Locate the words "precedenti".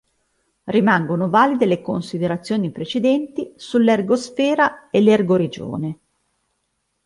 2.71-3.53